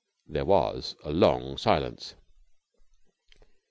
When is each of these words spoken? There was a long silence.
There 0.25 0.45
was 0.45 0.95
a 1.03 1.11
long 1.11 1.57
silence. 1.59 2.15